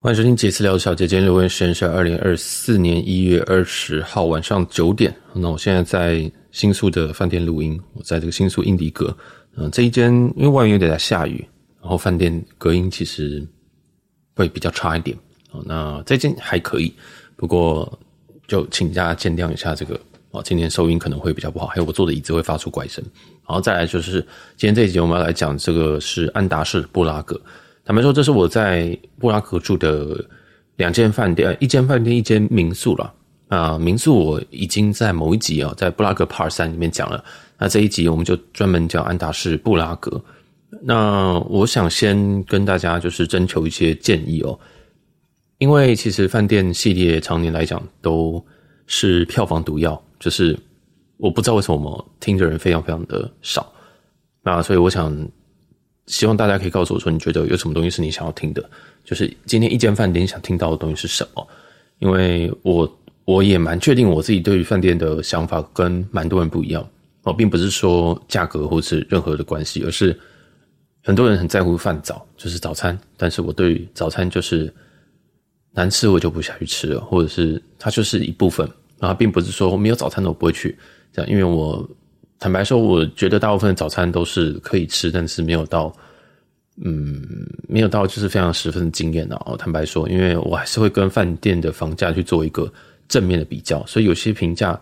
[0.00, 5.12] 欢迎收听杰私聊小姐，今天录音时间是二零二四年一月二十号晚上九点。
[5.34, 9.14] 那我现在在新宿的饭店录音，我在这个新宿英迪格。
[9.56, 11.44] 嗯，这一间因为外面有点在下雨，
[11.80, 13.44] 然后饭店隔音其实
[14.36, 15.18] 会比较差一点。
[15.50, 16.94] 哦，那这间还可以，
[17.34, 17.98] 不过
[18.46, 23.04] 就请大家见谅一下这个哦，今天收音可能会比较不好，还有我坐的椅子会发出怪声。
[23.48, 24.20] 然后再来就是
[24.56, 27.40] 今天这一集我们要来讲这个是安达仕布拉格。
[27.88, 30.22] 坦白说，这是我在布拉格住的
[30.76, 33.14] 两间饭店，一间饭店，一间民宿了。
[33.48, 37.24] 啊，民宿我已经在某一集啊，在布拉格 Part 3里面讲了。
[37.56, 40.22] 那这一集我们就专门讲安达仕布拉格。
[40.82, 44.60] 那我想先跟大家就是征求一些建议哦，
[45.56, 48.44] 因为其实饭店系列常年来讲都
[48.86, 50.54] 是票房毒药，就是
[51.16, 53.72] 我不知道为什么听的人非常非常的少。
[54.42, 55.26] 那所以我想。
[56.08, 58.68] 希望大家可以告诉我说，你觉得有什么东西是你想要听的？
[59.04, 61.46] 就是今天一间饭店想听到的东西是什么？
[62.00, 66.84] 因为我我也蛮确定我自己对于饭店的想法跟蛮多人不一样
[67.22, 70.18] 哦，并不是说价格或是任何的关系，而是
[71.04, 72.98] 很多人很在乎饭早，就是早餐。
[73.16, 74.72] 但是我对早餐就是
[75.72, 80.76] 难吃我就不下去吃了，或者是它就是一部分啊，并不是说没有早餐的我不会去
[81.12, 81.88] 这样，因为我。
[82.40, 85.92] 坦白说，我觉得大部分的早餐都是可以吃，但是没有到，
[86.84, 87.22] 嗯，
[87.68, 89.56] 没有到就是非常十分惊艳的哦。
[89.56, 92.72] 坦白说，因为我还是会跟饭店的房价去做一个
[93.08, 94.80] 正面的比较，所以有些评价，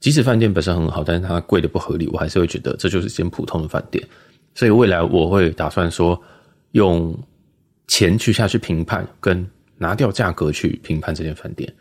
[0.00, 4.02] 即使饭店本身很好，但是它贵的不合理，我还是会觉得这就是一间普通的饭店。
[4.54, 6.20] 所以未来我会打算说，
[6.72, 7.16] 用
[7.86, 11.72] 钱去下去评判，跟拿掉价格去评判这间饭店。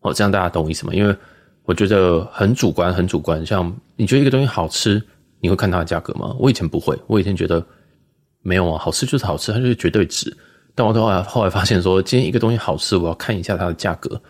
[0.00, 0.92] 哦，这样大家懂我意思吗？
[0.94, 1.16] 因为。
[1.64, 3.44] 我觉得很主观，很主观。
[3.44, 5.02] 像你觉得一个东西好吃，
[5.38, 6.34] 你会看它的价格吗？
[6.38, 7.62] 我以前不会，我以前觉得
[8.48, 10.34] 没有啊，好吃就是好吃，它就是绝对值。
[10.74, 14.20] 但我后来后来发现说，今天一个东西好吃，我要看一下它的价格。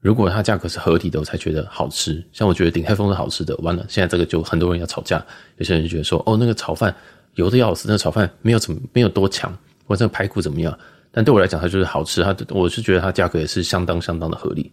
[0.00, 2.22] 如果它价格是合理的，我才觉得好吃。
[2.32, 5.24] 像我觉得鼎泰丰是好吃的，完了，现在这个就很多人要吵架。
[5.56, 6.94] 有些人就觉得说，哦，那个炒饭
[7.34, 9.50] 油的要死，那个炒饭没有怎么没有多强，
[9.86, 10.78] 或者那个排骨怎么样？
[11.10, 12.22] 但对我来讲，它就是好吃。
[12.22, 14.70] 它我是觉得它价格也是相当相当的合理。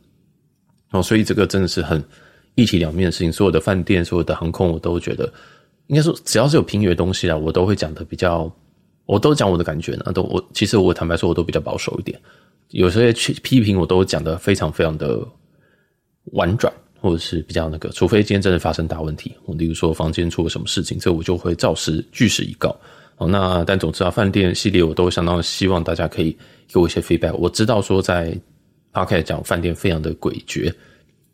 [0.91, 2.03] 哦，所以这个真的是很
[2.55, 3.31] 一体两面的事情。
[3.31, 5.31] 所有的饭店、所有的航空，我都觉得，
[5.87, 8.49] 应该说只要是有评语的东西啊，我都会讲的比较，
[9.05, 10.11] 我都讲我的感觉呢。
[10.13, 12.19] 都我其实我坦白说，我都比较保守一点。
[12.69, 15.19] 有些去批评，我都讲的非常非常的
[16.33, 17.89] 婉转，或者是比较那个。
[17.89, 22.75] 除非今天真的发生大问题，我例如说房间出了什么事情，这我就会照实据实以告。
[23.17, 26.31] 哦，那但总之啊，饭店系列我都相当希望大家可以
[26.71, 27.33] 给我一些 feedback。
[27.35, 28.37] 我知道说在。
[28.93, 30.73] 他开始讲饭店非常的诡谲，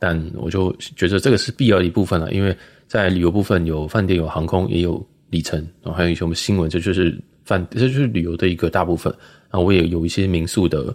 [0.06, 2.53] 但我就觉得这个是必要的一部分了，因为
[2.90, 9.16] 在旅游部分有饭店、有航空、也有里程，然后还有一些我们新闻，这就是饭，这就是旅游的一个大部分。
[9.50, 10.94] 然后我也有一些民宿的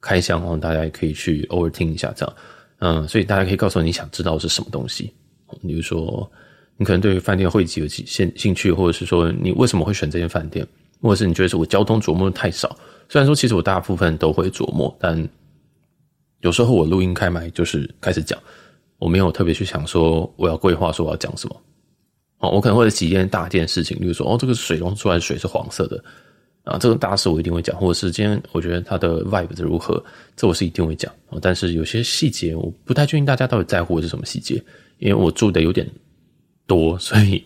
[0.00, 2.34] 开箱，然后大家也可以去偶尔听一下，这样，
[2.78, 5.12] 嗯，所以大家可以告诉我你想知道是什么东西，
[5.60, 6.26] 比如说
[6.78, 10.66] 你可能对于饭店会籍有兴兴趣，或者是说你为什么会选这间饭店，
[11.02, 12.74] 或者是你觉得是我交通琢磨的太少，
[13.10, 15.28] 虽然说其实我大部分都会琢磨，但。
[16.40, 18.38] 有时候我录音开麦就是开始讲，
[18.98, 21.62] 我没有特别去想说我要规划说我要讲什么。
[22.38, 26.02] 哦，我可能会有几件大件事情，比如说哦，这个水龙出来的水是黄色的
[26.62, 30.00] 啊，这个大事我一定会讲，或者是今天我觉得它的 vibe 是如何，
[30.36, 31.12] 这我是一定会讲。
[31.42, 34.62] 但是有些细节我不太确定大家到底在乎的是什么细节，
[34.98, 35.84] 因为我住的有点
[36.64, 37.44] 多，所以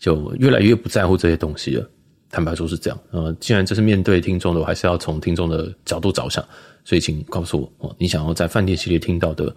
[0.00, 1.88] 就越来越不在乎这些东西了。
[2.34, 6.44] 坦白说是这样，呃，既然这是面对听众的，我还是要从听众的角度着想。
[6.84, 9.54] 所以，请告诉我哦，你想要在饭店系列听到的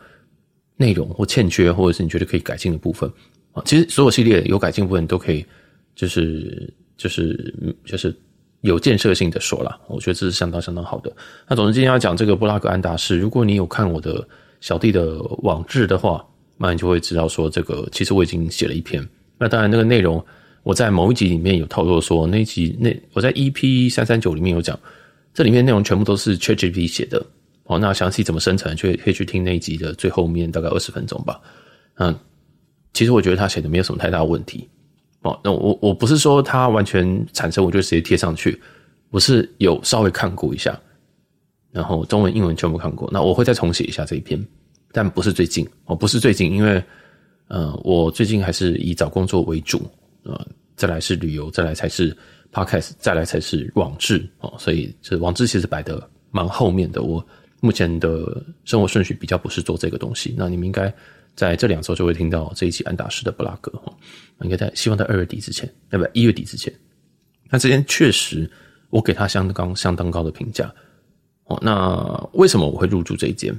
[0.75, 3.11] 内容或欠缺，或者是你觉得可以改进的部分
[3.53, 3.63] 啊？
[3.65, 5.43] 其实所有系列有改进部分都可以，
[5.95, 8.15] 就是就是就是
[8.61, 9.77] 有建设性的说啦。
[9.87, 11.11] 我觉得这是相当相当好的。
[11.49, 14.25] 那总之，今天要讲这个布拉格安达仕，如果你有看我的
[14.61, 16.23] 小弟的网志的话，
[16.57, 19.03] 那你就会知道说，这个其实我已经写了一篇。
[19.37, 20.23] 那当然，那个内容
[20.67, 24.77] 我在某一集里面有透露说，那一集那我在 EP 三三九里面有讲。
[25.33, 27.25] 这里面内容全部都是 ChatGPT 写的
[27.63, 31.39] 哦，那详细怎么生成，就可以去听那一集的最后面大概二十分钟吧。
[31.99, 32.13] 嗯，
[32.91, 34.67] 其实我觉得他写的没有什么太大问题
[35.21, 35.39] 哦。
[35.41, 38.59] 那我我不是说他完全产生，我就直接贴上去，
[39.09, 40.77] 我是有稍微看过一下，
[41.71, 43.09] 然后中文、英文全部看过。
[43.13, 44.43] 那我会再重写一下这一篇，
[44.91, 46.83] 但不是最近哦，不是最近，因为
[47.47, 49.87] 嗯，我最近还是以找工作为主，
[50.23, 50.47] 呃，
[50.77, 52.15] 再来是旅游，再来才是。
[52.49, 57.03] Podcast 再来才是网志哦，所以这网志其实摆得蛮后面的。
[57.03, 57.23] 我
[57.59, 60.33] 目前的生活顺序比较不是做这个东西。
[60.35, 60.91] 那你们应该
[61.35, 63.93] 在这两周就会听到这一期安达仕的布拉格哈，
[64.43, 66.07] 应该在希望在二月底之前，对不？
[66.13, 66.73] 一月底之前。
[67.49, 68.49] 那这边确实
[68.89, 70.73] 我给他相当相当高的评价
[71.47, 73.53] 哦，那为什么我会入住这一间？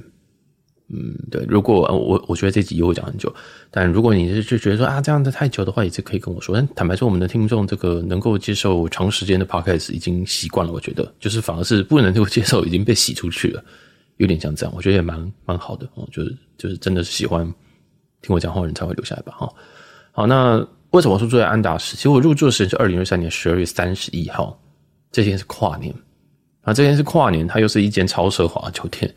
[0.91, 3.31] 嗯，对，如果我我觉得这集又会讲很久，
[3.69, 6.55] 但如果你是就觉得说啊这样子太久的话，也是可以跟我说。
[6.55, 13.63] 但坦白说，我们的听众这个能够接受长时间的 podcast 已经习惯了，我觉得就是反而是不能够接受已经被洗出去了，
[14.17, 17.45] 有点像这样，我觉得也蛮蛮好的哦，就是就是真的是喜欢
[18.23, 19.47] 听我讲话的人才会留下来吧，哈。
[20.11, 20.57] 好，那
[20.89, 21.95] 为什么说住在安达市？
[21.95, 24.59] 其实我入住的时间是二零二三年十二月三十一号，
[25.11, 25.93] 这天是跨年
[26.61, 29.13] 啊，这天是跨年，它又是一间超奢华的酒店。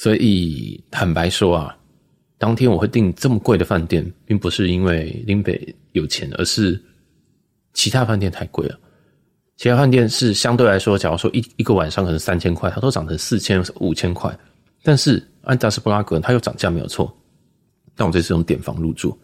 [0.00, 1.76] 所以坦白说啊，
[2.38, 6.82] 当天我会订这么贵的饭店，并不是因为林北有钱，而是
[7.74, 8.80] 其他饭店太贵了。
[9.58, 14.34] 其他饭店是相对来说，假如说一一个晚上可能三千块，它都涨成四千、五千块。
[14.82, 17.14] 但是安达斯布拉格它又涨价没有错。
[17.94, 19.14] 但我这次用点房入住，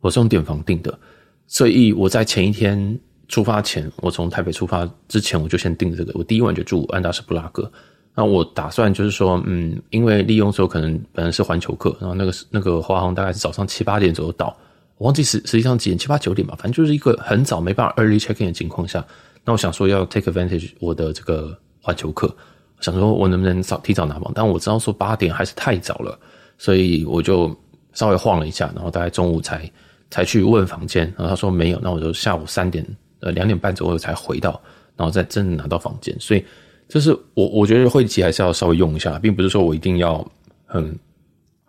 [0.00, 0.98] 我是用点房订的，
[1.46, 7.72] 所以我在前一天出发前，我从台北出发之前，我就先订这个，我第一晚就住安达斯布拉格。
[8.16, 14.56] 那我打算就是说，嗯，因为利用说可能本来是环球客，然后那个那个华航大概是早上七八点左右到，
[14.98, 19.04] 我忘记实实际上几点，七八九点吧，反正就是一个很早没办法 early check in 的情况下，
[19.44, 22.32] 那我想说要 take advantage 我的这个环球客，
[22.78, 26.16] 想说我能不能早提早拿房，但我知道说八点还是太早了，
[26.56, 27.52] 所以我就
[27.94, 29.68] 稍微晃了一下，然后大概中午才
[30.08, 32.86] 才去问房间，然后他说没有，那我就下午三点
[33.18, 34.60] 呃两点半左右才回到，
[34.96, 36.44] 然后再真的拿到房间，所以。
[36.88, 40.24] 就是我，我觉得会籍还是要稍微用一下，并不是说我一定要
[40.66, 40.86] 很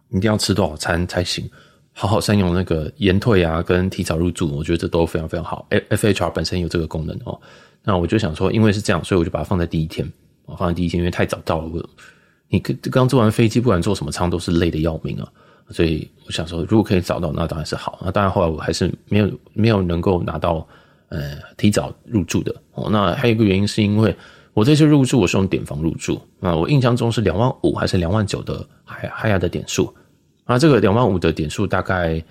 [0.10, 1.50] 一定要吃多少餐才行，
[1.94, 5.66] 好好善用那个延退啊，跟提早入住，我觉得这都非常非常好。
[5.70, 7.40] F F H R 本身有这个功能哦，
[7.84, 10.08] 那我就想说，因为是这样，所以我就把它放在第一天，
[10.58, 11.90] 放在第一天，因为太早到了，我
[12.50, 15.28] 你刚坐完飞机，不管坐什么舱都是累得要命啊，
[15.70, 18.00] 所以我想说，如果可以早到，那当然是好。
[18.04, 20.68] 那当然后来我还是没有没有能够拿到
[21.10, 22.90] 呃提早入住的哦。
[22.92, 24.16] 那还有一个原因是因为。
[24.56, 29.94] 我这次入住我是用点房入住啊，我印象中是两万五还是两万九的海海雅的点数
[30.46, 32.24] 啊，这个两万五的点数大概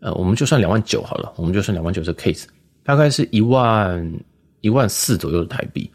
[0.00, 2.44] 呃，我们就算两万九好了，我们就算两万九这 case，
[2.84, 4.12] 大概是一万
[4.60, 5.90] 一万四左右的台币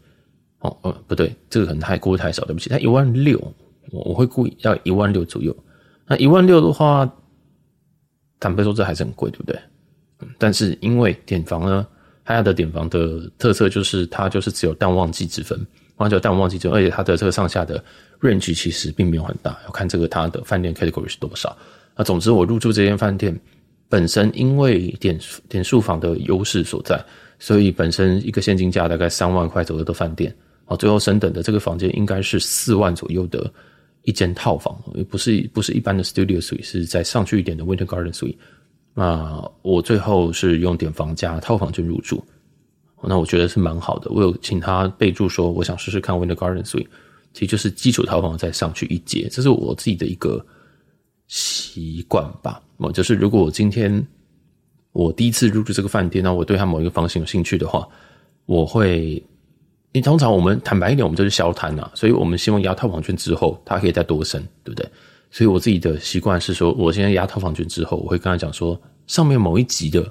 [0.58, 3.38] 哦，呃不对，这个可能太过太少，对不起，它一万六，
[3.92, 5.56] 我我会故意要一万六左右，
[6.08, 7.08] 那一万六的话，
[8.40, 9.56] 坦白说这还是很贵，对不对？
[10.38, 11.86] 但是因为点房呢。
[12.36, 15.58] 它的点房的特色就是它就是只有淡旺季之分，
[15.96, 17.82] 完全淡旺季之分，而且它的这个上下的
[18.20, 21.56] range 其实并没有很大，要看这个它的饭店 category 是多少。
[21.96, 23.34] 那总之我入住这间饭店
[23.88, 27.02] 本身因为点点数房的优势所在，
[27.38, 30.34] 所以本身一个现金价大概三万块左右的饭店，
[30.66, 33.50] 啊，最后升等的这个房间应该是四万左右的
[34.02, 34.78] 一间套房，
[35.08, 38.36] 不是不是一般的 studio suite，是再上去一点的 winter garden suite。
[39.00, 42.20] 那我最后是用点房加套房券入住，
[43.00, 44.10] 那我觉得是蛮好的。
[44.10, 46.88] 我有请他备注说，我想试试看 Winter Garden Suite，
[47.32, 50.44] 其实就是基础套房再上去一阶，这是我自己的一个
[51.28, 52.60] 习惯吧。
[52.76, 54.04] 我就是如果我今天
[54.90, 57.88] 我第一次入住这个饭店，那我对他某一个房型有兴趣的话，
[58.46, 59.22] 我会，
[59.92, 64.90] 你通常我们坦白一点，我们就是消摊呐，所以我们希望压套房券之后，它可以再多升，对不对？
[65.30, 70.02] 所以我自己的习惯是说，我现在压套房券之后，我会跟他讲说，上面某一级的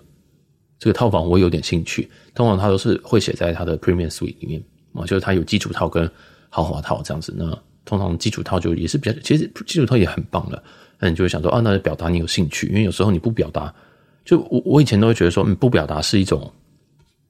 [0.77, 2.09] 这个套房我有点兴趣。
[2.35, 6.09] 通常他都是会写在他的 Premium Suite 里面啊，就是他有基础套跟
[6.49, 7.33] 豪华套这样子。
[7.35, 7.45] 那
[7.83, 10.61] 通常基础套就也是比较，其实基础套也很棒的。
[10.99, 13.73] 那你就会想说，啊，那就表达你有兴趣，因为有时候你不表达，
[14.23, 16.51] 就我我以前都会觉得说，嗯，不表达是一种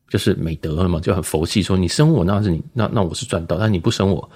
[0.09, 4.29] 就是美德了嘛，就很佛系，说你生我那是你那那我是赚到，但你不生我。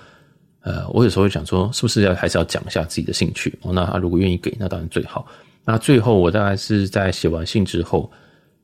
[0.63, 3.73] 呃，我有时候会想说，是不是要还是要讲一下自己的兴趣哦？
[3.73, 5.25] 那他如果愿意给，那当然最好。
[5.65, 8.11] 那最后我大概是在写完信之后，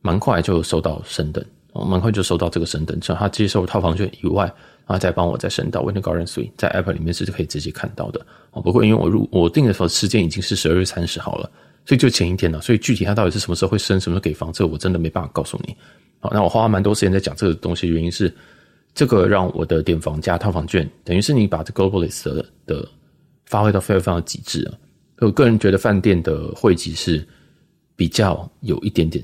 [0.02, 4.46] 蛮快就收到升等，哦，蛮快就收到这个升等，只要他接受套房券以外，
[4.86, 8.62] 然后再帮我再升到 Winter Garden Suite，在 App 里面是可以直接看到的哦。
[8.62, 11.50] 不过因为我入我订的时候时间已经是十二月三十号了，
[11.84, 15.76] 所以就前一天了，所以具体他到底是什么时候会升，什么时候给房，这个我真的没办法告诉你。
[16.20, 18.32] 好，那我花了蛮多时间在讲这个东西，原因是。
[18.98, 22.90] 这个让我的点房加套房券，等于是你把这 Globalist 的，的
[23.46, 24.74] 发挥到非常非常极致啊！
[25.20, 27.24] 我个人觉得饭店的会籍是
[27.96, 29.24] 比较有一点点，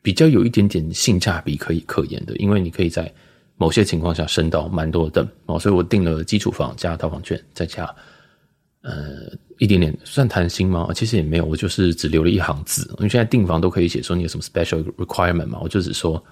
[0.00, 3.12] 比较有一点点性价比可以可言的，因为你可以在
[3.56, 7.92] 某些情况下升到蛮多的哦，所以我订了基础房加套房券，再加
[8.82, 10.88] 呃一点点算弹心吗？
[10.94, 16.24] 其实也没有，我就是只留了一行字，因为现在订房都可以写说你有什么 special requirement 嘛，我就只说。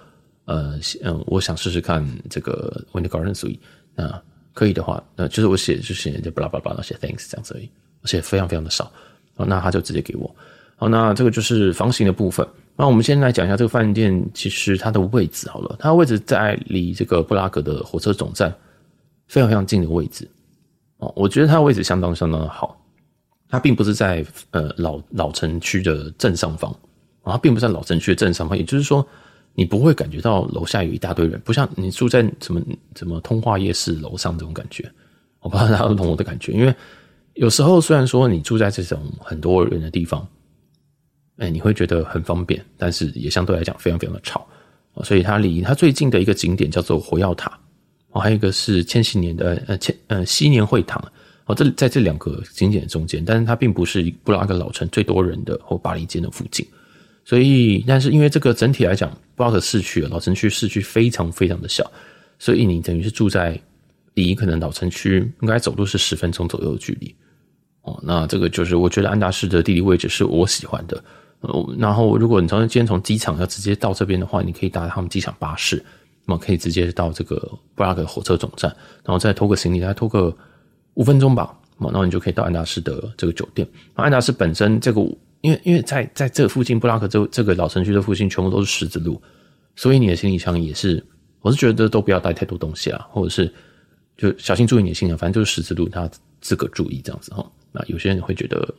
[0.45, 3.59] 呃，嗯，我想试试看这个 Winter Garden Suite，
[3.95, 4.23] 那
[4.53, 7.71] 可以的话，那就是我写就写就巴拉巴拉那些 Thanks 这样子而已，
[8.03, 8.93] 而且非常非常的少，
[9.37, 10.35] 那他就直接给我。
[10.77, 12.47] 好，那这个就是房型的部分。
[12.75, 18.53] 那我们先来讲一下这个饭店，其实它的位置好了，它的位置在离这个布拉格的火车总站
[19.29, 20.29] 非常非常近的位置。
[20.97, 22.79] 哦，我觉得它的位置相当相当的好。
[23.49, 26.73] 它并不是在呃老老城区的正上方
[27.23, 29.07] 啊，它并不在老城区的正上方，也就是说，
[29.55, 32.61] 你不会感觉到楼下有一大堆人，不像你住在什么
[32.97, 34.91] 什么通化夜市楼上这种感觉。
[35.41, 36.75] 我不知道大家懂我的感觉，因为
[37.35, 40.27] 有时候虽然说你住在这种很多人的地方，
[41.37, 44.47] 哎，你会觉得很方便，但是也相对来讲非常非常的吵。
[45.03, 47.59] 所以它离它最近的一个景点叫做火药塔，
[48.13, 51.03] 哦，还有一个是千禧年的呃千呃西年会堂。
[51.47, 56.65] 哦，这在这两个景点中间，但是它并不是布拉格老城最多人的或巴黎街的附近，
[57.25, 61.91] 所以，但是因为这个整体来讲，布拉格市区老城区市区非常非常的小，
[62.39, 63.61] 所以你等于是住在
[64.15, 67.15] 离可能老城区应该走路是十分钟左右的距离。
[67.83, 71.03] 哦，那这个就是我觉得安达仕的地理位置是我喜欢的。
[71.79, 75.85] 然后如果你从今天从机场要直接到这边的话，你可以搭他们机场巴士，
[76.25, 77.37] 那么可以直接到这个
[77.75, 78.71] 布拉格火车总站，
[79.05, 80.37] 然后再拖个行李，再拖个。
[80.97, 83.67] 五分钟吧，然后你就可以到安达仕的这个酒店。
[83.95, 85.01] 安达仕本身这个，
[85.43, 89.21] 因为因为在在这附近，布拉格这这个老城区的附近全部都是十字路，
[89.77, 91.05] 所以你的行李箱也是，
[91.41, 93.53] 我是觉得都不要带太多东西啊，或者是
[94.17, 97.45] 就小心注意你的行李，反正就是十字路，他自个注意这样子哈。
[97.71, 98.75] 那有些人会觉得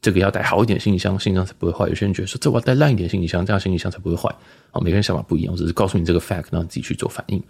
[0.00, 4.34] 这个要带好一点行李箱，行李箱才不会坏；有些人觉得说这我要带烂一点行李箱，这样行李箱才不会坏。
[4.70, 7.42] 好，每个人想法不一样，我只是告诉你这个 fact，让你自己去做反应。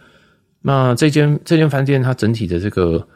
[0.62, 3.06] 那这间这间饭店它整体的这个。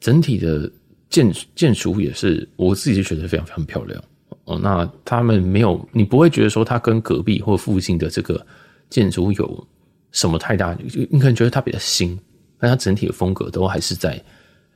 [0.00, 0.72] 整体的
[1.10, 4.02] 建建筑也是我自己觉得非常非常漂亮
[4.44, 4.58] 哦。
[4.58, 8.44] 那他们没有，你不会觉得说它跟隔壁或附近的这个
[8.88, 9.68] 建筑有
[10.12, 10.76] 什么太大，
[11.10, 12.18] 你可能觉得它比较新，
[12.58, 14.22] 但它整体的风格都还是在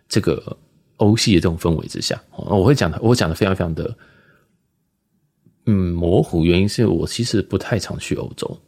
[0.09, 0.57] 这个
[0.97, 2.23] 欧系的这种氛围之下。
[2.33, 3.97] 我会讲的，我讲的非常非常的
[5.67, 8.59] 嗯模糊，原因是我其实不太常去欧洲，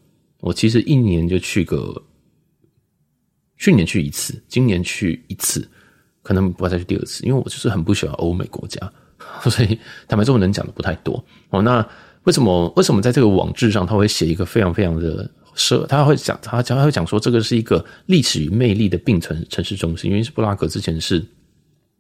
[0.40, 2.02] 我其实一年就去个，
[3.56, 5.68] 去年去一次，今年去一次。
[6.22, 8.92] 可能不会再去第二次，因为我就是很不喜欢欧美国家，
[9.50, 9.78] 所以
[10.08, 11.62] 坦白说，我能讲的不太多哦。
[11.62, 11.86] 那
[12.24, 15.86] 为什么为什么在这个网志上他会写一个非常非常的奢？
[15.86, 21.24] 他会讲他讲他会讲说这个是一个历史与魅力的并存城市中心，因为是布拉格之前是，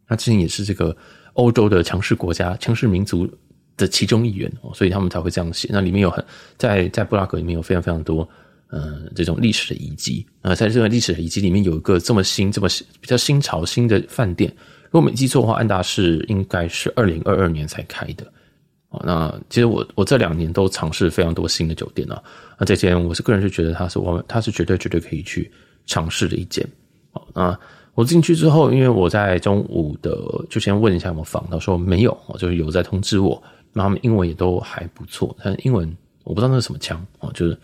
[0.08, 0.96] 他之前也是这个
[1.34, 3.28] 欧洲的强势国家、强势民族
[3.76, 5.68] 的其中一员哦，所以他们才会这样写。
[5.70, 6.24] 那里面有很
[6.56, 8.28] 在在布拉格里面有非常非常多。
[8.68, 12.66] 呃，这种历史的遗迹啊，在这个历史的遗迹里面有一个这么新、这么
[13.00, 14.52] 比较新潮新的饭店。
[14.96, 18.24] 如果没记错的话，安达仕应该是二零二二年才开的。
[18.88, 22.18] 哦，那其实我我这两年都尝试非常多新的酒店啊。
[22.58, 25.52] 那这间我是个人是觉得它是我们它是绝对绝对可以去
[25.84, 26.66] 尝试的一间。
[27.12, 27.60] 哦，那
[27.92, 33.42] 我进去之后，因为我在中午的就先问一下有没有房，他说没有，就是有在通知我。
[33.74, 37.54] 那他们英文也都还不错，但英文我不知道那是什么腔哦，就是。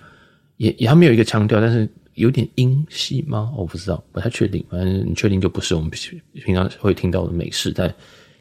[0.59, 3.53] 也也还没有一个腔调，但是有点英系吗？
[3.57, 4.65] 我不知道，不太确定。
[4.69, 7.93] 反正你确定就不是我们平常会听到的美式，但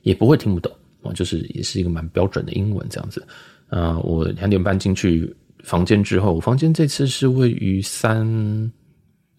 [0.02, 1.14] 也不会听不懂啊。
[1.14, 3.26] 就是也是一个蛮标准的英文这样子。
[3.70, 8.72] 啊，我两点半进去房间之后，我房间这次是位于三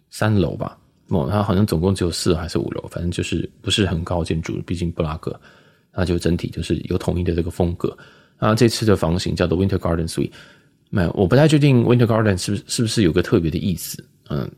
[0.09, 0.79] 三楼吧？
[1.09, 4.61] 哦，它好像总共只有四楼还是五楼，反正就是不是很高建筑。
[4.67, 5.39] 毕竟布拉格，
[5.95, 7.95] 那就整体就是有统一的这个风格。
[8.39, 10.31] 啊，这次的房型叫做 Winter Garden Suite。
[10.89, 14.03] 没有，我不太确定 Winter Garden 是不是是不是有个特别的意思。
[14.31, 14.51] 嗯，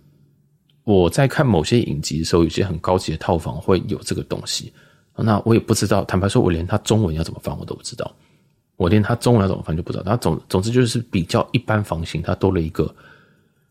[0.84, 4.72] 我在看某些影集的时候，有些很高级的套房会有这个东西。
[5.16, 8.14] 那我也不知道，坦白说，我连它中文要怎么翻我都不知道。
[8.76, 10.02] 我连它中文要怎么翻就不知道。
[10.04, 12.92] 它总总之就是比较一般房型，它多了一个，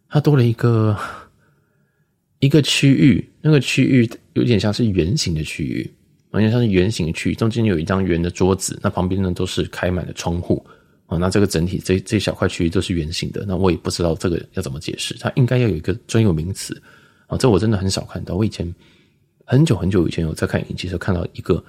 [0.08, 0.98] 它多了一个
[2.40, 5.94] 一个区域，那个区域有点像是圆形的区域，
[6.32, 10.66] 有点像是圆形的区域，中间有一张圆的桌子，那旁边呢都是开满了窗户。
[11.18, 16.82] 那这个整体这这小块区域都是圆形的，那我也不知道这个要怎么解释，它应该要有一个专有名词
[17.28, 18.36] 啊，这我真的很少看到。
[18.36, 18.74] 我以前
[19.46, 21.64] 很久很久以前有在看影集时候看到一个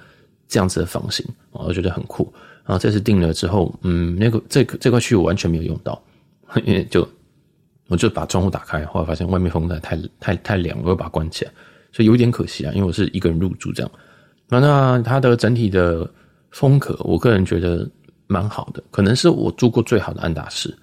[0.47, 2.31] 这样子的房型，我觉得很酷。
[2.65, 6.01] 然后这次定了之后，嗯，那个这这块区域我完全没有用到，
[6.63, 7.07] 因为就
[7.87, 11.51] 我就把窗户打开，后来发现外面风太太太太凉，我又把它关起来，
[11.91, 13.91] 所以有点可惜啊，因为我是一个人入住这样。
[14.47, 16.09] 那那它的整体的
[16.51, 17.89] 风格，我个人觉得。
[18.27, 20.75] 蛮好的，可能是我住过最好的安达仕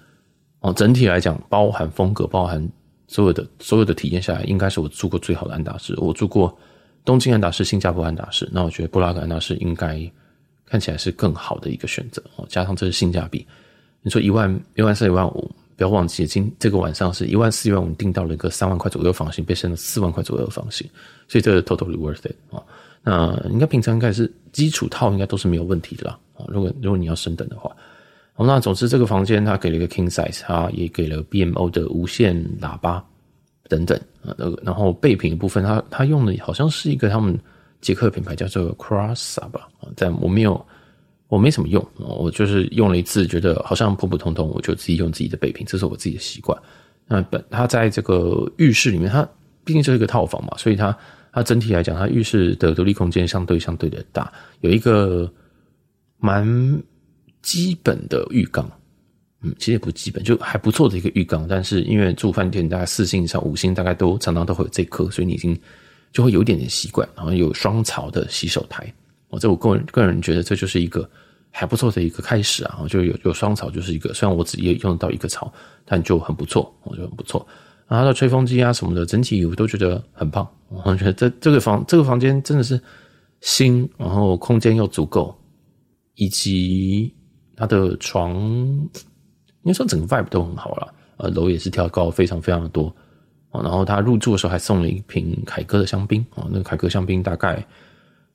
[0.61, 0.71] 哦。
[0.73, 2.67] 整体来讲，包含风格，包含
[3.07, 5.93] 所有的所有的体验下来，应该是我住过最好的安达仕。
[5.99, 6.57] 我住过
[7.05, 9.99] 东京安达仕、新加坡安达仕，那我觉得布拉格安达仕应该
[10.65, 12.45] 看起来是更好的一个选择哦。
[12.47, 13.45] 加上这是性价比，
[14.01, 20.89] 你说一万、一万四、一万五，不要忘记，今这个晚上是一万四、一万五订到了一个三万块左右的房型，被升了四万块左右的房型，
[21.27, 22.63] 所以这个 totally worth it 啊。
[23.03, 26.17] 那应该平常应该是基础套，应该都是没有问题的啦。
[26.33, 27.69] 啊，如果如果你要升等的话，
[28.33, 33.03] 好，那总之这个房间它给了一个 king size，它也给了 BMO 的无线喇叭
[33.67, 34.33] 等等啊。
[34.63, 37.37] 然后备品的部分，它它用的好像是一个他们
[37.81, 40.65] 捷克品牌叫做 Crossa 吧，但我没有，
[41.27, 46.57] 我没什么用，我就是用了一次，觉得好像普普通通，我就自己用自己的备品，这是我自己的习惯。
[47.05, 49.27] 那本它在这个浴室里面，它
[49.65, 50.97] 毕竟是一个套房嘛，所以它
[51.33, 55.29] 它整体来讲，它浴室的独立空间相对相对的大，有一个
[56.19, 56.47] 蛮
[57.41, 58.69] 基本的浴缸。
[59.41, 61.45] 嗯，其实也不基本，就还不错的一个浴缸。
[61.45, 65.59] 但是因为住饭店，大概四星以上、五星大概都常常都会有这颗，所以你已经
[66.13, 67.05] 就会有一点点习惯。
[67.13, 68.93] 然后有双槽的洗手台，
[69.27, 71.09] 我这我个人个人觉得这就是一个
[71.51, 72.85] 还不错的一个开始啊。
[72.87, 75.51] 就有有双槽就是一个，虽然我只也用到一个槽，
[75.83, 77.45] 但就很不错，我觉得很不错。
[77.87, 80.47] 然后的吹风机啊什么的，整体我都觉得很棒。
[80.85, 82.79] 我觉得这这个房这个房间真的是
[83.41, 85.35] 新，然后空间又足够，
[86.15, 87.13] 以及
[87.55, 88.33] 它的床。
[89.65, 92.93] 应该说整个 vibe 都很好了，呃，楼也是挑高非常非常的多，
[93.49, 97.65] 然后他入住的时候还送了一瓶凯歌的香槟，哦，那个凯歌香槟大概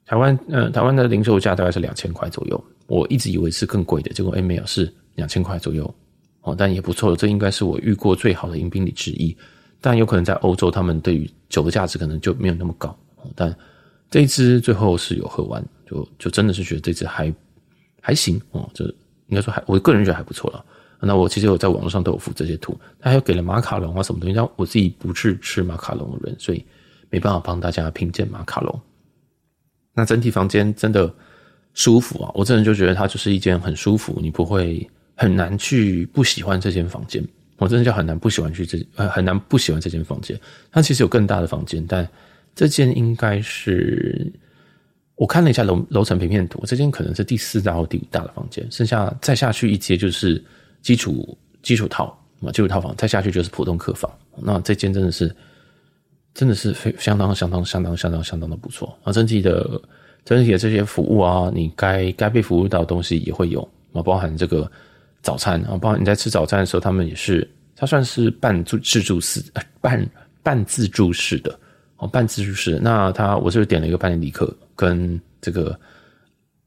[0.07, 5.95] 台湾，呃，台湾的零售价大概是两千块左右，我一直以为是更贵的，结果诶没有，是两千块左右，
[6.55, 9.37] 但也不错，这应该是我遇过最好的迎宾礼之一，
[9.81, 12.97] 但有可能在欧洲他们对于酒的价值可能就没有那么高，
[13.35, 13.55] 但
[14.11, 17.33] 这一支最后是有喝完，就就真的是觉得这支还
[18.00, 18.85] 还行哦，这
[19.28, 20.64] 应该说还，我个人觉得还不错了。
[21.00, 26.64] 那我其实我在网络上都有附这些图，他还有给了马卡龙啊什么东西，但我自己不是吃马卡龙的人，所以
[27.09, 28.81] 没办法帮大家评鉴马卡龙。
[29.95, 31.12] 那整体房间真的
[31.75, 34.88] 舒服啊，我真的就觉得它就是一间很舒服，你不会
[35.19, 37.23] 很难去不喜欢这间房间。
[37.59, 40.39] 我真的就很难不喜欢去这呃很难不喜欢这间房间。
[40.73, 42.09] 它其实有更大的房间，但
[42.55, 44.33] 这间应该是
[45.17, 50.43] 我看了一下楼楼层平面图，这间可能是第四大或第五大的房间，剩下再下去一阶就是。
[50.81, 54.11] 基础基础套啊，基础套房，再下去就是普通客房。
[54.41, 55.35] 那这间真的是，
[56.33, 59.13] 真的是非相当相当相当相当相当的不错啊！
[59.13, 59.69] 整体的
[60.25, 63.61] 整体的这些服务啊，你该该被服务到的东西也会有
[63.93, 64.71] 啊，包含这个
[65.22, 69.42] 早餐啊，包括你在吃早餐的时候，他们也是，它算是半自自助式，
[69.81, 70.11] 半
[70.42, 71.59] 半自助式的
[71.96, 72.78] 哦，半自助式。
[72.83, 75.78] 那他我是点了一个班尼迪克跟这个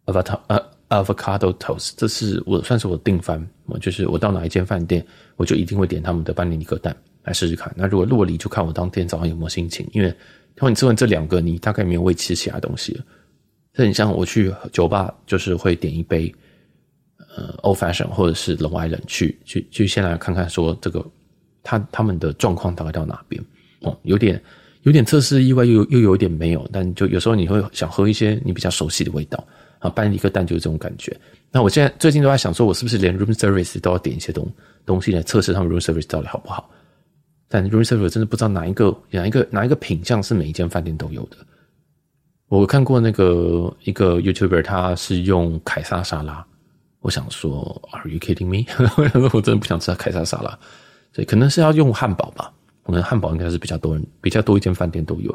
[0.06, 0.62] Avatar 呃。
[0.92, 3.42] Avocado toast，这是我算是我订饭，
[3.80, 5.02] 就是我到哪一间饭店，
[5.38, 7.74] 我就一定会点他们的班尼迪克蛋来试试看。
[7.78, 13.06] 那如果落离，就看我当天早上有没有心情，因为如果你吃完这两个，你大概没有胃吃其他东西了。
[13.74, 16.30] 这很像我去酒吧，就是会点一杯
[17.36, 21.06] 呃 Old Fashion 或者是 Long Island 去去去先来看看说这个
[21.64, 23.44] 他他们的状况大概到哪边
[23.82, 24.42] 哦，有点
[24.84, 29.44] 有点测试意外，又又有点没有，但就有时候你会想喝一些你比较熟悉的味道。
[29.80, 31.12] 啊，班尼迪克蛋就是这种感觉。
[31.52, 34.48] 那我现在最近都在想，说我是不是连 room service 都要点一些东
[34.86, 36.70] 东西来测试他们 room service 到底好不好？
[37.50, 41.38] 但 room service 真的不知道哪一个哪一个哪一个品项是每一间饭店都有的。
[42.48, 46.46] 我看过那个一个 YouTuber，他是用凯撒沙拉。
[47.02, 48.66] 我想说，Are you kidding me？
[49.34, 50.58] 我真的不想吃凯撒沙拉。
[51.14, 52.54] 所以可能是要用汉堡吧？
[52.84, 55.32] 可能汉堡应该是比较多人比较多一间饭店都有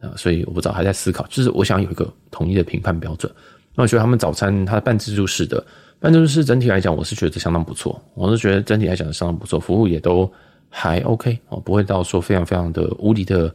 [0.00, 0.12] 啊。
[0.16, 1.26] 所以我不知道，还在思考。
[1.28, 3.30] 就是我想有一个统一的评判标准。
[3.74, 5.64] 那我觉得他们早餐，它半自助式的
[5.98, 8.00] 半自助式整体来讲，我是觉得相当不错。
[8.14, 10.30] 我是觉得整体来讲相当不错，服务也都
[10.68, 13.54] 还 OK 哦，不会到说非常非常的无敌的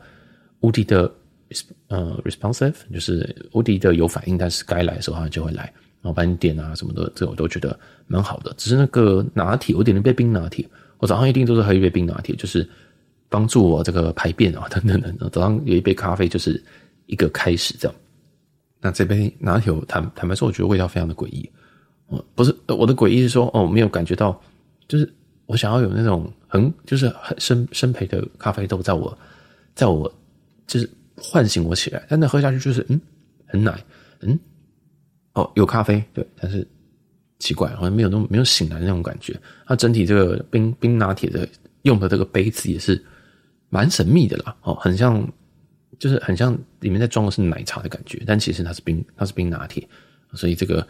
[0.61, 1.11] 无敌的
[1.87, 4.37] 呃 responsive，就是无敌的有反应。
[4.37, 5.71] 但是该来的时候，他就会来，
[6.05, 8.53] 然后帮你点啊什么的，这我都觉得蛮好的。
[8.57, 10.63] 只是那个拿铁，我点了一杯冰拿铁，
[10.99, 12.69] 我早上一定都是喝一杯冰拿铁，就是
[13.27, 15.27] 帮助我这个排便啊等等等等。
[15.31, 16.63] 早上有一杯咖啡，就是
[17.07, 17.97] 一个开始这样。
[18.79, 21.49] 那这杯拿铁，坦坦白说，我觉得味道非常的诡异。
[22.05, 24.39] 我，不是我的诡异是说，哦，没有感觉到，
[24.87, 25.11] 就是
[25.47, 29.17] 我想要有那种很就是很深深焙的咖啡豆，在我，
[29.73, 30.13] 在我
[30.67, 30.87] 就是
[31.17, 32.05] 唤醒我起来。
[32.07, 33.01] 但那喝下去就是，嗯，
[33.47, 33.83] 很奶，
[34.19, 34.39] 嗯，
[35.35, 36.67] 哦，有咖啡，对，但是
[37.39, 39.39] 奇怪，好像没有那种没有醒来的那种感觉。
[39.65, 41.47] 它整体这个冰冰拿铁的
[41.83, 43.01] 用的这个杯子也是
[43.69, 45.25] 蛮神秘的啦，哦，很像。
[45.97, 49.87] 就是很像里面在装的是奶茶的感觉，但其实它是冰，它是冰拿铁，
[50.33, 50.85] 所以这个，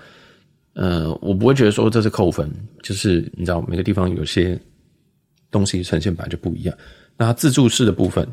[0.74, 4.60] 呃，我不会觉得说这是扣分，就是你知道每个地方有些
[5.52, 6.76] 东西呈现本来就不一样。
[7.18, 8.28] 那它自助式的部分，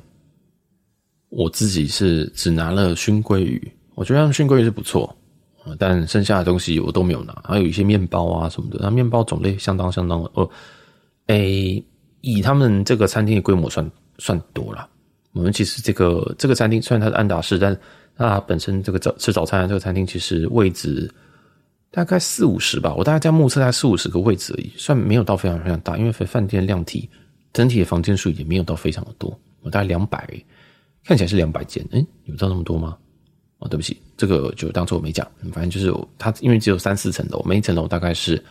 [1.28, 5.14] 我自己是只拿了熏鲑鱼，我觉得熏鲑鱼是不错，
[5.78, 10.48] 但剩下的东西我都没有拿，还有一些面包啊什么的，那面包种类相当相当的，哦，
[11.26, 11.84] 诶，
[12.20, 14.88] 以他们这个餐厅的规模算算多了。
[15.32, 17.76] 我们其实这个这个餐厅虽然它是安达仕，但
[18.16, 21.10] 它本身这个早吃早餐的这个餐厅其实位置
[21.90, 27.08] 大概四五十吧，我大概在目测大概四五十个位置而已，算没有到非常非常大，因为饭店量体
[27.52, 30.28] 整体的房间数也没有到非常的多，我大概两百，
[31.04, 32.96] 看起来是两百间，诶，有到那么多吗？
[33.62, 35.24] 哦，对不起，这个就当做我没讲。
[35.52, 38.42] 反正就是它，因为只有三四层楼，每一层楼大概是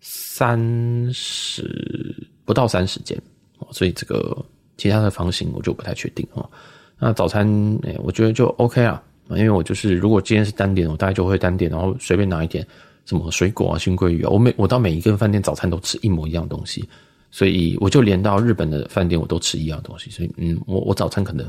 [0.00, 2.12] 三十
[2.44, 3.16] 不到三十间
[3.58, 4.36] 哦，所以这个
[4.76, 6.50] 其他的房型我就不太确定哦。
[6.98, 7.46] 那早餐，
[7.84, 12.66] 哎，我觉得就 OK 啊，因为我就是如果今天是单点，我大概就会单点，然后随便拿一点
[13.06, 14.30] 什么水果啊、熏鲑鱼啊。
[14.30, 16.84] 我每我到每一个饭店早餐都吃一模一样东西，
[17.30, 20.10] 所以我就连到日本的饭店我都吃一样东西。
[20.10, 21.48] 所以，嗯，我我早餐可能。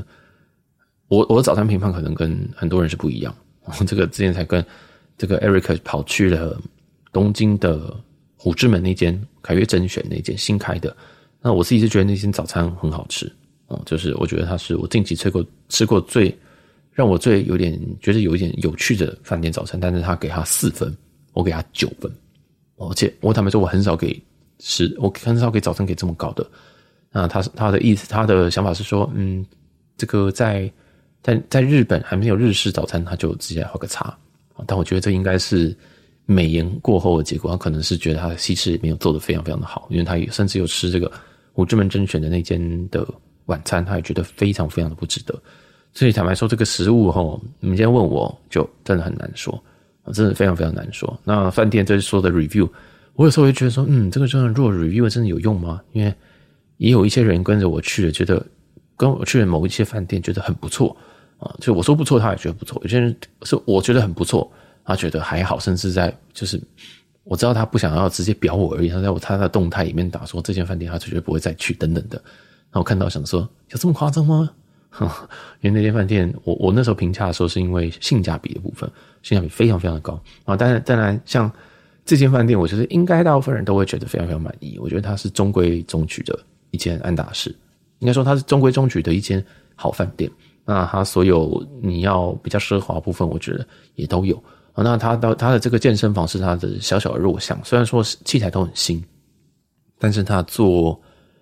[1.08, 3.34] 我我的早餐评判可能跟很多人是不一样。
[3.64, 4.64] 我这个之前才跟
[5.16, 6.60] 这个 Eric 跑去了
[7.12, 7.96] 东京的
[8.36, 10.96] 虎之门那间凯悦甄选那间新开的。
[11.40, 13.32] 那我自己是觉得那间早餐很好吃
[13.68, 16.36] 哦，就是我觉得它是我近期吃过吃过最
[16.92, 19.78] 让我最有点觉得有一点有趣的饭店早餐。
[19.78, 20.96] 但是他给他四分，
[21.32, 22.10] 我给他九分。
[22.76, 24.20] 而且我坦白说，我很少给
[24.58, 26.44] 十，我很少给早餐给这么高的。
[27.12, 29.46] 那他他的意思，他的想法是说，嗯，
[29.96, 30.68] 这个在。
[31.26, 34.16] 但在日本还没有日式早餐，他就直接画个叉。
[34.64, 35.76] 但我觉得这应该是
[36.24, 41.10] 美颜过后的结果，他可能是觉得他的西式没有做得非常非常的好，因为他也甚至有吃这个
[41.52, 43.04] 虎之门甄选的那间的
[43.46, 45.34] 晚餐，他也觉得非常非常的不值得。
[45.92, 47.20] 所以坦白说，这个食物哈，
[47.58, 49.60] 你们今天问我就真的很难说，
[50.14, 51.18] 真的非常非常难说。
[51.24, 52.70] 那饭店这说的 review，
[53.14, 55.82] 我有时候会觉得说，嗯，这个真的如果 review 真的有用吗？
[55.92, 56.14] 因为
[56.76, 58.46] 也有一些人跟着我去了，觉得
[58.96, 60.96] 跟我去了某一些饭店觉得很不错。
[61.38, 62.80] 啊，就我说不错，他也觉得不错。
[62.82, 64.50] 有些人是我觉得很不错，
[64.84, 66.60] 他觉得还好，甚至在就是
[67.24, 72.16] 我知道他不想要直接表我而已，他在我他的动态里面打说这间饭店他绝对不会再去等等的。
[72.70, 74.50] 然后看到想说有这么夸张吗？
[75.60, 78.90] 因为那间饭店我我那时候评价的时候是因为性价比的部分，
[79.22, 80.56] 性价比非常非常的高啊。
[80.56, 81.52] 当然当然像
[82.06, 84.78] 这间饭店，我觉得应该大部分人都会觉得非常非常满意。
[84.78, 86.38] 我觉得它是中规中矩的
[86.70, 87.54] 一间安达仕，
[87.98, 89.44] 应该说它是中规中矩的一间
[89.74, 90.30] 好饭店。
[90.68, 94.36] 那它所有你要比较奢华部分，我觉得也都有
[94.72, 94.82] 啊。
[94.82, 99.02] 那它的它的这个健身房是它的小小的弱项，虽然说器材都很新，
[99.96, 101.00] 但是它做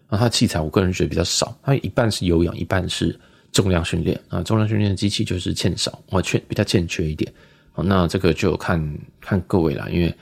[0.08, 3.18] 啊，它器材我个人觉得比较少，它一半是有氧，一半是
[3.50, 4.42] 重量训练啊。
[4.42, 7.32] 重量训练的机器就是欠少，我欠比较欠缺一点
[7.72, 7.82] 啊。
[7.82, 10.14] 那这个就看看各位啦，因为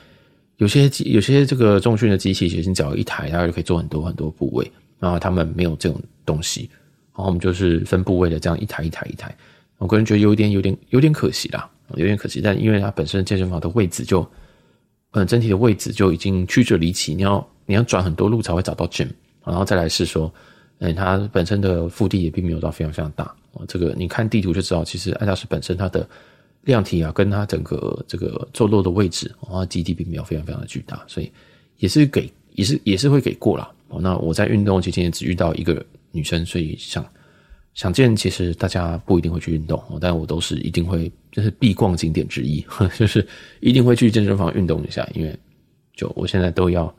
[0.59, 5.19] 有些有些这个重训的机器，其实你只要一台，大概就可以做很多很多部位啊。
[5.19, 6.71] 他们没有这种东西。
[7.15, 9.37] 然后我们就是分部位的，这样一台一台一台。
[9.79, 12.41] 我个人觉得有点、有点、有点可惜啦，有点可惜。
[12.41, 14.25] 但因为它本身健身房的位置就，
[15.11, 19.09] 嗯，整体的位置就已经曲折离奇，你要你要转很多路才会找到 gym。
[19.45, 20.33] 然后再来是说，
[20.79, 23.35] 嗯，它本身的腹地也并没有到非常非常大。
[23.67, 26.09] 这个你看地图就知道，其实安达仕本身它的
[26.63, 31.31] 量体啊，跟它整个这个坐落的位置，啊基地并没有非常非常的巨大，所以
[31.79, 33.69] 也是给也是也是会给过啦。
[34.01, 35.85] 那我在运动期间也只遇到一个。
[36.13, 37.05] 女生，所以想
[37.75, 42.65] 想见，其实大家不一定会去运动，但我都是一定会，就是必逛景点之一，
[42.99, 43.27] 就是
[43.61, 45.35] 一定会去健身房运动一下，因为
[45.97, 46.95] 就我现在都要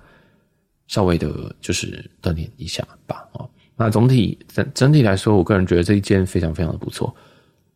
[0.87, 3.23] 稍微的，就是锻炼一下吧。
[3.33, 7.15] 哦，那总体整整体来说，我个人觉得这一间非常非常的不错，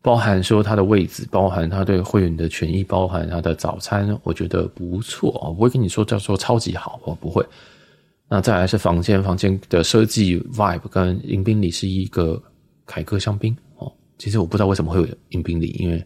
[0.02, 7.46] 包含说它的位置，包含它对会员的权益，包含它的早餐，我觉得不错哦，不会跟你说叫做超级好，我不会。
[8.28, 12.40] 那再来是房间，房间的设计 vibe 跟迎宾礼是一个
[12.84, 13.90] 凯歌香槟哦。
[14.18, 15.98] 其实我不知道为什么会有迎宾礼，因为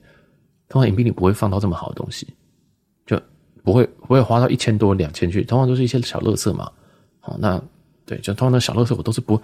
[0.69, 2.29] 通常迎宾礼不会放到这么好的东西，
[3.05, 3.21] 就
[3.65, 6.71] 不会不会花到一千多两千去，通常都是一些小乐色嘛。
[7.19, 7.61] 好，那
[8.07, 9.35] 对，就通常的小乐色我都是不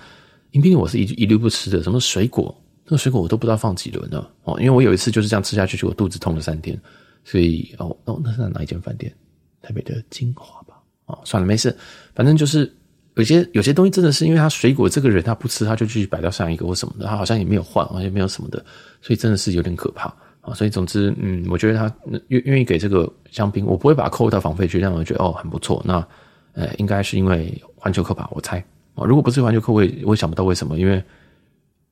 [0.52, 1.82] 迎宾礼，我是一一律不吃的。
[1.82, 4.24] 什么水果，那个水果我都不知道放几轮呢。
[4.44, 6.80] 哦，因为我有一次就是这样吃下去，结果肚子痛了三天。
[7.24, 9.12] 所以哦哦，那是在哪一间饭店？
[9.60, 10.77] 台北的晶华吧。
[11.08, 11.76] 哦，算了，没事，
[12.14, 12.72] 反正就是
[13.14, 18.64] 有些有些东西真的是因为他水果这个人他不吃，他就继续摆到上一个或什么的，他好像也没有换，好像也没有什么的，
[19.00, 20.54] 所以真的是有点可怕啊。
[20.54, 21.92] 所以总之，嗯，我觉得他
[22.28, 25.82] 愿愿意给这个香槟，我不会把它扣到房费去，让我觉得哦很不错。
[25.84, 26.06] 那
[26.52, 28.58] 呃，应该是因为环球客吧，我猜
[28.94, 29.04] 啊。
[29.06, 31.02] 如果不是环球客，我也我也想不到为什么，因为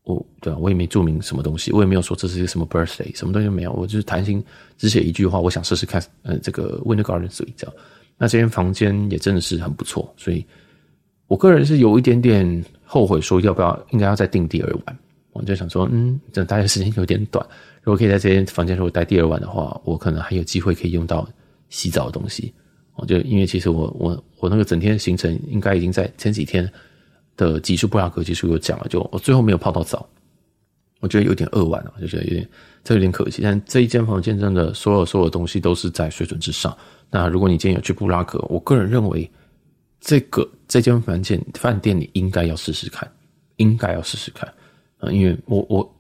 [0.05, 4.45] 我对啊，我也没注明什么东西，我也没有说这是一个什么 birthday，什么东西没有，我就是谈心
[4.77, 7.75] 只写一句话，我想试试看，呃，这个 Winter Garden 这样。
[8.19, 10.45] 那这间房间也真的是很不错，所以
[11.27, 14.99] 我个人是有一点点后悔，说要不要应该要再订第二晚。
[15.33, 17.47] 我就想说，嗯，这待的时间有点短，
[17.83, 21.29] 如果可以在这间房间如果待第二晚的话，我可能还有机会可以用到
[21.69, 22.55] 洗澡的东西。
[22.95, 26.67] 我就因为其实我我我那个整天的行程应该已经在前几天
[27.37, 30.09] 的技术布拉格技术有讲了，就我最后没有泡到澡，
[31.01, 32.49] 我觉得有点扼腕了，就觉得有点
[32.83, 33.43] 这有点可惜。
[33.43, 36.75] 但这一间房间真的所有所有东西都是在水准之上。
[37.11, 39.31] 那如果你今天有去布拉格，我个人认为，
[40.01, 43.11] 这个这间饭店饭店你应该要试试看，
[43.57, 44.53] 应该要试试看
[44.99, 45.97] 啊，因为我我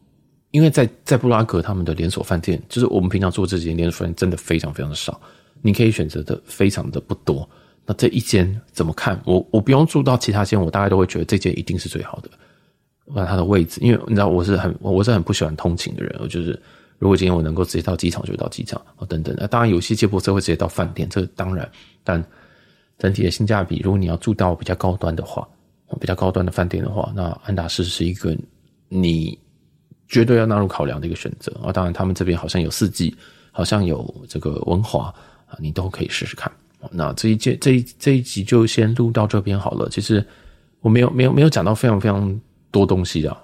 [0.50, 5.20] 因为在在布拉格他们的连锁饭店，就是我们平常做这几间连锁饭店真的非常非常的少，
[5.62, 7.48] 你可以选择的非常的不多。
[7.84, 9.20] 那这一间怎么看？
[9.24, 12.30] 我我不用住到其他间，我大概都会觉得这间一定是最好的。
[13.14, 16.60] 那它的位置，因为你知道我是很我是很不喜欢通勤的人，我就是
[16.98, 19.34] 如果今天我能够直接到机场，就到机场哦等等。
[19.38, 21.70] 那当然有些接驳车会直接到饭店，这当然，
[22.02, 22.24] 但
[22.98, 25.46] 整体的性价比，如果你要住到比较高端的话，
[26.00, 28.36] 比较高端的饭店的话，那安达仕是一个
[28.88, 29.38] 你
[30.08, 31.70] 绝对要纳入考量的一个选择啊。
[31.70, 33.14] 当然，他们这边好像有四季，
[33.52, 35.14] 好像有这个文华
[35.46, 36.50] 啊，你都可以试试看。
[36.90, 39.88] 那这一节这一这一集就先录到这边好了。
[39.88, 40.24] 其实
[40.80, 43.36] 我没有没有没有讲到非常非常多东西啊。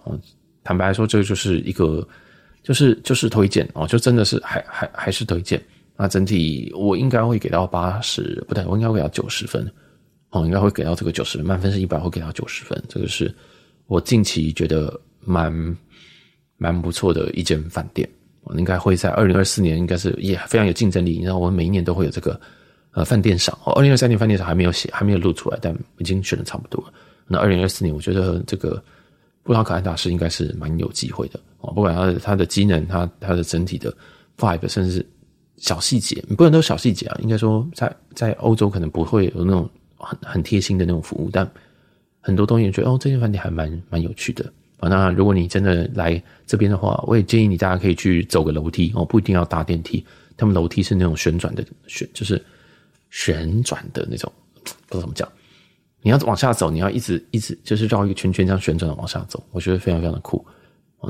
[0.65, 2.07] 坦白来说，这就是一个
[2.63, 5.63] 就是就是推荐哦，就真的是还还还是推荐。
[5.97, 9.71] 那整体我应该会给到八十，不对，我应该会给到九十分。
[10.31, 12.83] 哦，应该会给到这个九十分，满分是一百，会给到九十分。
[12.89, 13.35] 这个是
[13.87, 15.53] 我近期觉得蛮
[16.57, 18.09] 蛮不错的一间饭店。
[18.43, 21.13] 我应该会在二零二四年，应该是也非常有竞争力。
[21.13, 22.41] 你知道，我们每一年都会有这个。
[22.95, 26.93] 呃，饭店赏哦，二零二三年饭店赏还没有写，还没有录出来，但已经选的差不多了。
[27.27, 28.85] 那二零二四年，我觉得这个
[29.43, 31.73] 布拉格安达仕应该是蛮有机会的哦。
[31.73, 33.95] 不管它的它的机能，它它的整体的
[34.37, 35.05] vibe，甚至
[35.57, 37.19] 小细节，不能都小细节啊。
[37.23, 41.51] 应该说在，在在欧洲可能不会有那种很很贴心的那种服务，但
[42.21, 44.45] 很多东西你觉得哦，这间饭店还蛮蛮有趣的
[44.79, 44.89] 啊。
[44.89, 50.05] 那如果你真的来这边的话，我也建议你大家可以去走个楼梯哦，不一定要搭电梯。
[50.37, 52.43] 他们楼梯是那种旋转的旋，就是。
[53.15, 55.31] 旋转的那种，不知道怎么讲。
[56.03, 60.45] 你要往下走，你要一直一直就是绕一个圈圈这样旋转的往下走，我觉得非常非常的酷。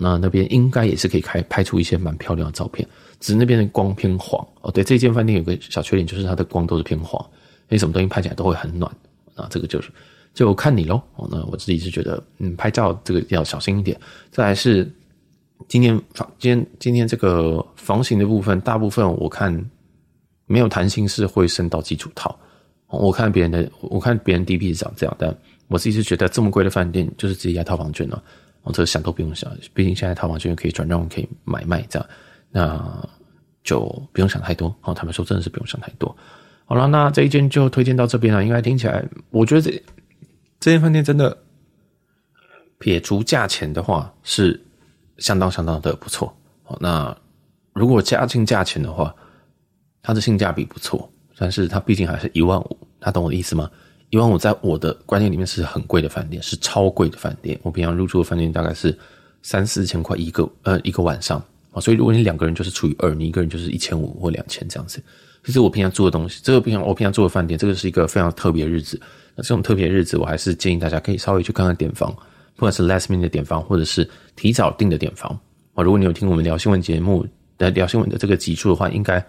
[0.01, 2.89] 那那边应该也是可以开拍出一些蛮漂亮的照片，
[3.21, 4.47] 只是那边的光偏黄。
[4.61, 7.21] 哦，对，这间饭店有个小缺点，就是它的光都是偏黄，
[7.69, 8.91] 所以什么东西拍起来都会很暖。
[9.35, 9.91] 啊，这个就是
[10.35, 11.03] 就看你喽。
[11.17, 13.99] 哦，那我自己是觉得，嗯，拍照这个要小心一点。
[14.31, 14.91] 再来是
[15.69, 19.71] 今天房，今天今天这个房型的部分，大部分我看。
[20.47, 22.39] 没有弹性是会升到基础套，
[22.99, 25.35] 我看别人的，我看别人 DP 是长这样，但
[25.69, 28.23] 我自己是觉得这么贵的饭店就是直接押套房券了，
[28.63, 32.09] 我这想都不用想，毕竟现在套房券可以转让，可以买卖这样，
[32.51, 33.09] 那
[33.65, 33.81] 就
[34.13, 34.75] 不用想太多。
[34.81, 36.15] 好，他们说真的是不用想太多。
[36.67, 38.45] 好了，那这一间就推荐到这边了。
[38.45, 39.71] 应该听起来，我觉得这
[40.61, 41.37] 这间饭店真的
[42.79, 44.61] 撇除价钱的话是
[45.19, 46.35] 相当相当的不错。
[46.63, 47.17] 好，那
[47.73, 49.15] 如果加进价钱的话。
[50.05, 51.09] 它的性价比不错，
[51.43, 53.69] 但是它毕竟还是一万五，他懂我的意思吗？
[54.11, 57.59] 一万五在我的观念里面是很贵的饭店，是超贵的饭店。
[57.65, 58.97] 我平常入住的饭店大概是
[59.43, 61.81] 三四千块一个，呃，一个晚上啊。
[61.81, 65.03] 所以如果你两个人就是除以二，你一个人就是一千五或两千这样子。
[65.45, 69.01] 其实我平常住的东西，这个平常我平常住的饭店，这个是一个非常特别的日子。
[69.35, 72.15] 那这种特别日子，我还是建议大家可以稍微去看看点房，
[72.55, 75.37] 不管是 last minute 的点房，或者是提早订的点房
[75.75, 75.83] 啊。
[75.83, 77.27] 如果你有听我们聊新闻节目
[77.59, 79.21] 的聊新闻的这个集数的话，应该。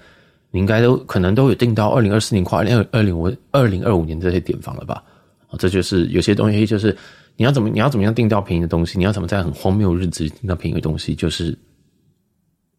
[0.54, 5.04] 你应该都可能都有订到二零二四年跨二零二二零五二零二五年这些点房了吧？
[5.48, 6.96] 啊，这就是有些东西就是
[7.38, 11.58] 你要怎么你要怎么样订到便宜的东西，你要怎么在很荒谬日子订到便宜的东西，就是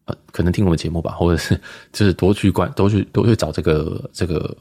[0.05, 1.59] 呃，可能听我们节目吧，或者是
[1.91, 4.55] 就是多去观多去多去找这个这个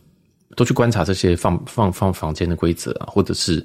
[0.56, 3.64] 多去观察这些放放放房间的规则啊，或者是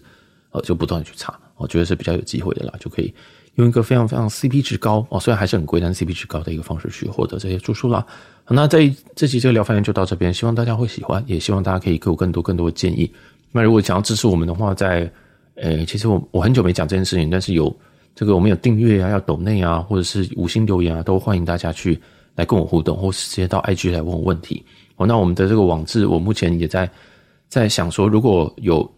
[0.51, 3.11] 呃就不断去查，我觉得是比较有机会的啦，就可以。
[3.59, 8.05] 用一个非常非常 CP 值高哦，虽然还是很贵，但 CP 值高的一个方式去获得这些住宿啦。
[8.47, 13.11] 那这这期这个聊饭店就到这边，希望大家会喜欢，也希望大家可以给我更多更多的建议。
[13.51, 15.11] 那如果想要支持我们的话，在
[15.55, 17.75] 呃，其实我我很久没讲这件事情，但是有
[18.15, 21.99] 这个我们有订阅啊，要抖内啊，或者是五星留言啊，都欢迎大家去
[22.35, 24.63] 来跟我互动，或是直接到 IG 来问我问题。
[24.95, 26.89] 哦，那我们的这个网志，我目前也在
[27.49, 28.89] 在想说，如果有。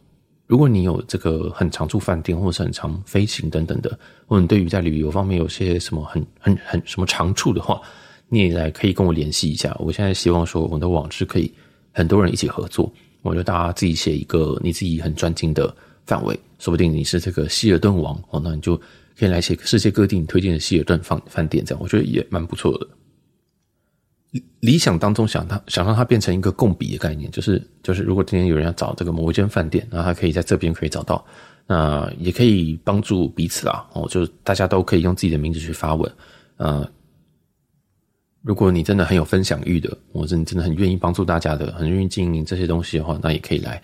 [0.51, 7.81] 如果你有这个很常住饭店，或者是很常飞行等等的，或者你对于在旅游方面有些什么很很很什么长处的话，
[8.27, 9.73] 你也来可以跟我联系一下。
[9.79, 11.49] 我现在希望说我们的网志可以
[11.93, 15.73] 很多人一起合作，我觉得大家自己写一个你自己很专精的
[16.05, 18.75] 范围，说不定你是这个希尔顿王哦，那你就
[19.17, 22.85] 可以来写世界各地你推荐的希尔顿饭饭店，这样我觉得也蛮不错的。
[24.61, 31.25] 理想当中想它想让它变成一个共比的概念，就是就是如果今天有人要找这个某一间饭店，然后他可以在这边可以找到，
[31.67, 36.09] 那也可以帮助彼此啊，哦，就是大家都可以用自己的名字去发文，
[36.55, 36.89] 呃，
[38.41, 43.81] 如果你真的很有分享欲的，或者你真的很愿意帮助大家的，很愿意经营这些东西的话，那也可以来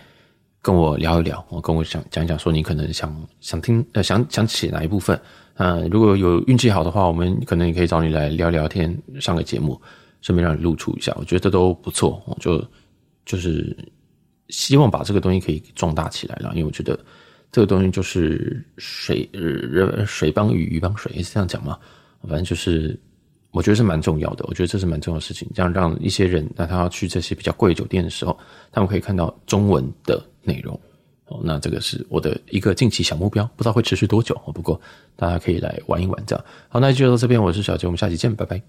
[0.62, 5.20] 跟我聊一聊，我跟我讲讲一讲，说你可能想想听呃想想起哪一部分，
[5.56, 9.78] 呃，如果有运气好的话，我们可能也可以找你来聊聊天，上个节目。
[10.22, 12.64] 顺便让你露出一下，我觉得这都不错，我就
[13.26, 13.76] 就是
[14.50, 17.00] 希望把这个东西可以壮大起来了，因为我觉得
[17.52, 21.78] 这个东西就是水呃人水帮鱼，鱼帮水，是这样讲吗？
[22.22, 23.00] 反正就是
[23.52, 24.46] 我觉得是蛮重要的。
[24.48, 28.38] 我觉得这是蛮重要的事情，这样让一些人，那他要去这些比较贵的酒店的时候，
[28.72, 30.78] 他们可以看到中文的内容。
[31.28, 34.34] 哦，那这个是我的一个近期小目标，不知道会持续多久。
[34.54, 34.80] 不过
[35.16, 36.46] 大家可以来玩一玩这样。
[36.70, 38.68] 好，那就到这边，我是小杰，我们下期见，拜拜。